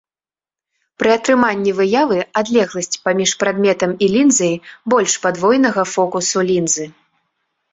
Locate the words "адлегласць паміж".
2.41-3.35